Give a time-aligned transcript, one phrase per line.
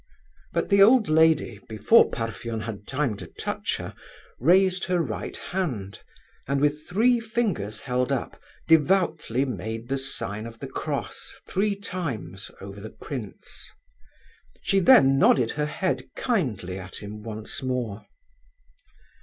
[0.51, 3.93] But the old lady, before Parfen had time to touch her,
[4.39, 5.99] raised her right hand,
[6.47, 12.49] and, with three fingers held up, devoutly made the sign of the cross three times
[12.61, 13.69] over the prince.
[14.63, 18.07] She then nodded her head kindly at him once more.